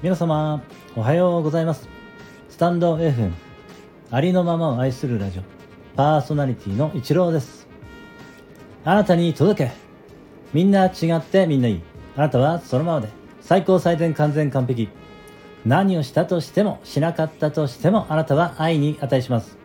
[0.00, 0.62] 皆様
[0.94, 1.88] おはようございます。
[2.48, 3.32] スタンド FM
[4.12, 5.42] ありのままを愛するラジオ
[5.96, 7.66] パーソナリティの一郎です。
[8.84, 9.72] あなたに届け。
[10.54, 11.82] みんな違ってみんないい。
[12.14, 13.08] あなたはそのままで。
[13.40, 14.88] 最高最善完全完璧。
[15.66, 19.58] 何をしたとしてもしなかったとしてもあなたは愛に値します。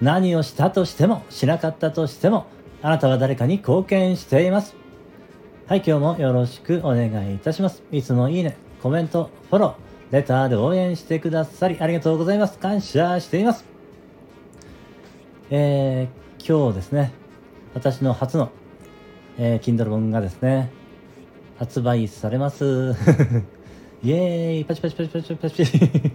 [0.00, 2.46] 何をしたとしてもしなかったとしても
[2.82, 4.76] あなたは誰かに貢献しています。
[5.66, 7.82] はい今日もよろしくお願いいたします。
[7.90, 8.61] いつもいいね。
[8.82, 12.58] コメントフォローレターで応援してくださりありがとうございます。
[12.58, 13.64] 感謝しています。
[15.50, 17.12] えー、今日ですね
[17.74, 18.50] 私の初の、
[19.38, 20.72] えー、Kindle 本がですね
[21.60, 22.96] 発売されます。
[24.02, 24.64] イエーイ。
[24.64, 25.62] パチパチパチパチパチ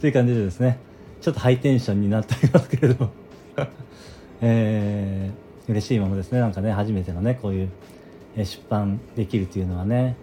[0.00, 0.80] という感じでですね
[1.20, 3.12] ちょっとハイテンションになっておりますけれども。
[4.42, 6.40] えー、嬉しいものですね。
[6.40, 7.68] なんかね初めてのねこういう
[8.36, 10.16] 出版できるというのはね、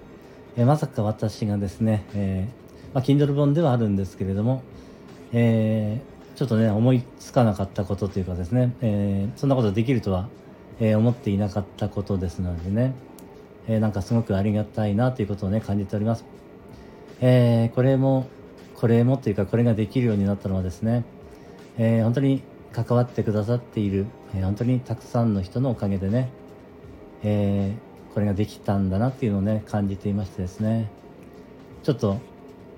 [0.58, 4.64] え、まさか私がですね、えーまあ、Kindle 本ではあるんですけれども、
[5.32, 10.30] えー、ちょっとね思いつかなかったことというかですね、えー、そんなことできるとは、
[10.80, 12.96] え、思っていなかったことですのでね、
[13.68, 16.26] え、なんかすごくありがたいなということをね感じております。
[17.22, 18.28] え、これも、
[18.76, 21.04] これもというか、これができるようになったのはですね、
[21.78, 24.06] えー、本当に関わってくださっている、
[24.36, 26.32] えー、本当にたくさんの人のおかげでね、
[27.24, 27.76] え
[28.18, 30.90] これができたんだなっていうのをね、感じていましてですね、
[31.84, 32.18] ちょっと、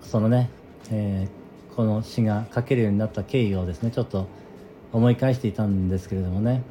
[0.01, 0.49] そのね、
[0.91, 1.29] え
[1.77, 4.27] この詩が書けるようになった経緯をですね、ちょっと
[4.91, 6.61] 思い返していたんですけれどもね、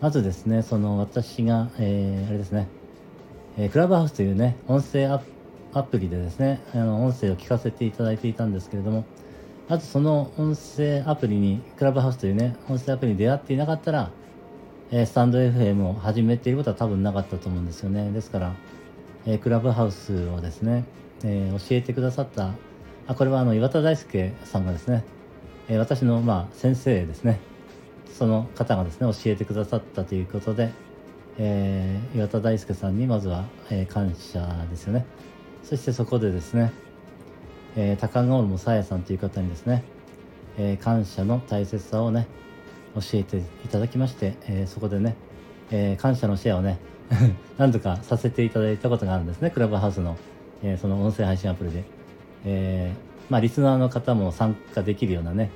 [0.00, 2.66] まずですね、その私が、えあれですね、
[3.58, 5.26] えクラブハウスというね、音声アプ
[5.74, 9.04] アプリでですね、あの音声を聞かせていただいていたんですけれども、
[9.68, 14.10] あとその音声アプリに、クラブハウスというね、音声アプリに出会っていなかったら、
[14.92, 18.12] えー、スタンド FM を始めていることは多分なかったと思うんですよね。
[18.12, 18.54] ですから、
[19.26, 20.84] えー、クラブハウスをですね、
[21.24, 22.52] えー、教えてくださった、
[23.08, 25.04] あ、これはあの岩田大輔さんがですね、
[25.68, 27.40] え私のまあ先生ですね、
[28.14, 30.70] その方がですね、教えてくださったということで、
[31.38, 35.04] え岩田大輔さんにまずは、え感謝ですよね。
[35.64, 36.72] そしてそこでですね、
[37.74, 39.82] えー、高川もさやさんという方にですね、
[40.56, 42.28] えー、感謝の大切さをね、
[42.96, 45.14] 教えていただきまして、えー、そこでね、
[45.70, 46.78] えー、感謝のシェアをね、
[47.58, 50.16] 何度かさせていただいたことがあるんですね、クラブハウスの、
[50.62, 51.84] えー、その音声配信アプリで。
[52.44, 52.92] え、
[53.28, 55.50] まあ、リスナーの方も参加できるようなね、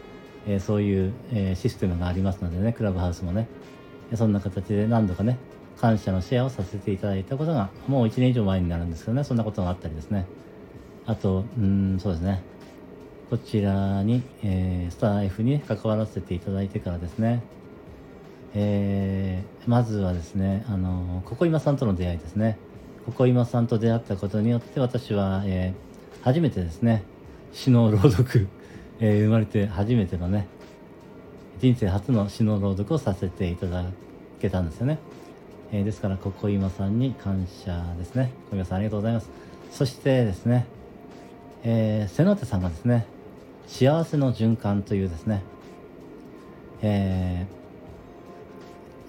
[0.47, 3.49] え、そういう、え、システムがありますのでね、クラブハウスもね、
[4.15, 5.39] そんな形で何度かね、
[5.81, 10.27] 感謝のシェアをさせていただいたことが、もう1年以上前になるんですけどね、そんなことがあったりですね。
[11.07, 12.43] あと、うん、そうですね。
[13.31, 17.45] こちらに、えー、スター F に関わらせていただいてからですね、
[18.55, 22.59] えー、まずはですね、あの、ここ今さんとの出会いですね。
[23.07, 27.05] ここ今さんと出会ったことによって私は、えー、初めてですね、
[27.53, 28.49] 詩の朗読、
[28.99, 30.49] えー、生まれて初めてのね、
[31.61, 33.85] 人生初の詩の朗読をさせていただ
[34.41, 34.99] けたんですよね。
[35.71, 38.33] えー、ですから、ここ今さんに感謝ですね。
[38.51, 39.31] 小今さんありがとうございます。
[39.71, 40.67] そしてですね、
[41.63, 43.07] えー、瀬野手さんがですね、
[43.67, 45.43] 幸せの循環というですね、
[46.83, 47.47] え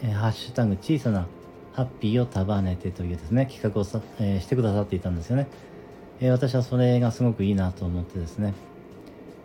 [0.03, 1.27] ー、ハッシュタグ小さな
[1.73, 5.47] ハッピーを束ねてというですね、企画をさ、えー、してくださっていたんですよね。
[6.19, 8.53] えー、私はそれがすごくいいなと思ってですね、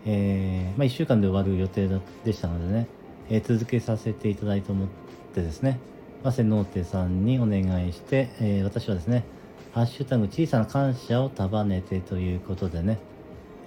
[0.05, 1.89] えー、まあ、1週間で終わる予定
[2.25, 2.87] でしたのでね、
[3.29, 4.89] え続けさせていただいて思っ
[5.35, 5.79] てですね、
[6.23, 9.25] ませノーテさんにお願いして、え、私はですね、
[9.73, 12.99] ハッシュタグ小さな感謝を束ねてということでね、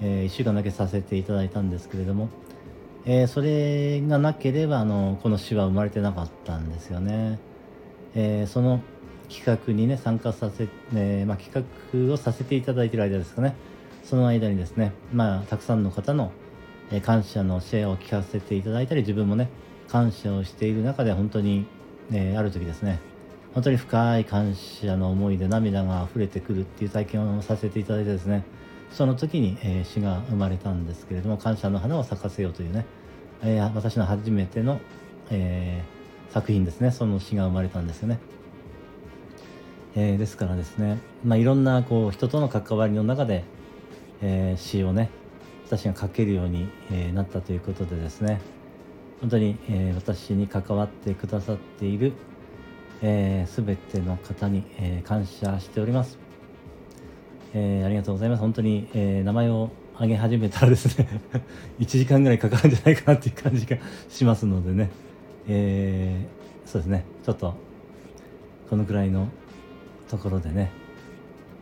[0.01, 2.29] えー、1週間だけさせていただいたんですけれども、
[3.05, 7.39] えー、それがなければあのこの詩は生まれてなかったんですよね。
[8.15, 8.81] えー、その
[9.29, 11.65] 企画にね参加させ、えーまあ、企
[12.07, 13.55] 画をさせていただいてる間ですかね
[14.03, 16.31] その間にですね、まあ、たくさんの方の、
[17.03, 19.47] 感謝のシェアを聞かせていただいたり自分もね
[19.87, 21.67] 感謝をしている中で本当に
[22.11, 22.99] え、ある時ですね
[23.53, 28.43] 本当に深い感謝の思いで涙が溢れてくるっていう体験をさせていただいてですね
[28.91, 32.85] その時に、え、詩が生まれたんですけれども感謝の花を咲かせようというね、
[33.41, 34.79] えー、私の初めての、
[35.29, 35.83] え、
[36.29, 36.91] 作品ですね。
[36.91, 38.19] その詩が生まれたんですよね、
[39.95, 43.43] え、ですからですね、まあ、いろんなこう人との関わりの中で、
[44.21, 45.09] え、詩をね
[45.65, 48.41] 私が書けるように、え、なったということでですね
[49.21, 52.13] 本当に、え、私に関わってくださっている、
[53.01, 56.17] えー、全ての方に、え、感謝しております、
[57.53, 58.39] えー、ありがとうございます。
[58.39, 61.07] 本当に、えー、名前を挙げ始めたらですね
[61.79, 63.77] 1時間ぐらいかかるんじゃないかなっていう感じが
[64.09, 64.89] しますのでね、
[65.47, 67.05] えー、そうですね。
[67.25, 67.53] ちょっと
[68.69, 69.27] このくらいの
[70.09, 70.71] ところでね、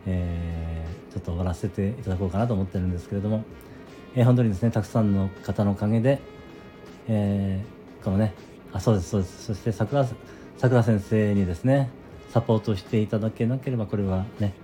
[0.06, 3.44] えー、ょっと終わらせていただこうかなと思ってるんですけれども、
[4.14, 6.20] えー、本当にですねたくさんの方のおかげで、
[7.08, 8.32] えー、このね
[8.72, 9.44] あそうですそうです。
[9.44, 10.06] そして桜
[10.56, 11.90] 桜先生にですね
[12.30, 14.54] サポートしていただけなければこれはね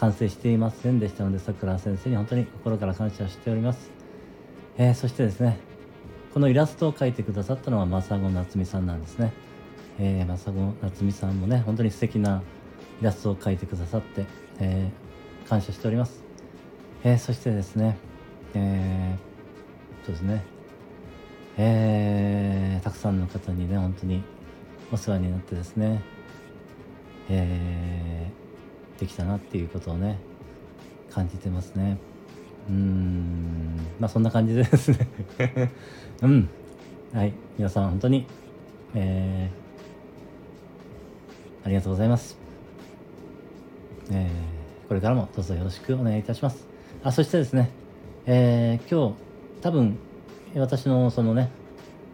[0.00, 3.90] 完成していませんでしたので桜先生に本当に心から感謝しております、
[4.78, 5.58] えー、そしてですね
[6.32, 9.32] このイラストを描いてくださったのは正子夏美さんなんですね、
[9.98, 12.42] えー、正子夏美さんもね本当に素敵な
[13.00, 14.24] イラストを描いてくださって、
[14.58, 16.22] えー、感謝しております、
[17.04, 17.98] えー、そしてですね、
[18.54, 20.60] えー、そうですね。
[21.62, 24.22] えー、たくさんの方にね本当に
[24.90, 26.02] お世話になってですね、
[27.28, 28.49] えー、
[29.00, 30.18] できたなっていうことをね
[31.10, 31.98] 感じてますね。
[32.68, 33.76] うん。
[33.98, 35.08] まあそんな感じでですね。
[36.22, 36.48] うん。
[37.12, 37.32] はい。
[37.56, 38.26] 皆さん本当に
[38.94, 42.36] えー、ありがとうございます。
[44.10, 46.66] えー、これからもどうぞよろしくお願いいたします。
[47.02, 47.70] あそしてですね
[48.26, 49.96] えー、今日多分
[50.54, 51.50] 私のそのね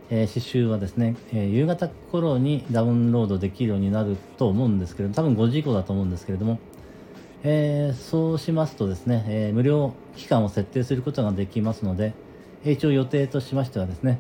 [0.08, 6.60] えー、刺繍はですね、えー、夕方頃にダウンロードできるようになると思うんですけれど多分5時以降だと思うんですけれども、
[7.48, 12.12] えー、そうしますとですね、え無料期間を設定することができますので、
[12.64, 14.18] 一応予定としましてはですね、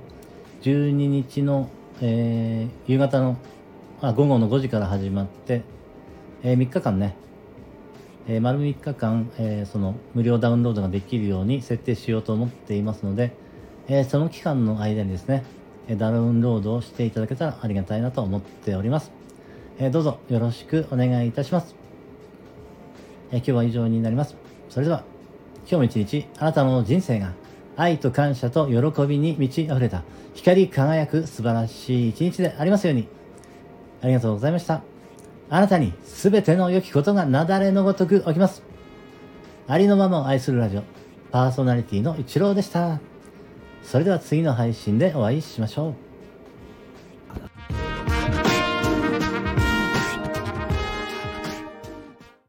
[0.62, 1.68] 12日の、
[2.00, 3.36] え夕方の
[4.00, 5.62] あ午後の5時から始まって、
[6.44, 7.16] え3日間ね、
[8.28, 13.32] え丸3日間、えその無料ダウンロードができるように設定しようと思っていますので、
[13.88, 15.42] えその期間の間にですね、
[15.90, 19.10] ダウンロードをしていただけたらありがたいなと思っております。
[19.80, 21.85] えどうぞよろしくお願いいたします。
[23.32, 24.36] え今日は以上になります。
[24.68, 25.04] それでは、
[25.60, 27.32] 今日も一日、あなたの人生が
[27.76, 30.02] 愛と感謝と喜びに満ち溢れた
[30.34, 33.08] 光り輝く素晴らしい一日でありますように。
[34.02, 34.82] ありがとうございました。
[35.48, 38.62] あなたに全ての良きことが雪崩のごとく起きます。
[39.68, 40.82] ありのままを愛するラジオ、
[41.32, 43.00] パーソナリティの一郎でした。
[43.82, 46.05] それでは次の配信でお会いしましょう。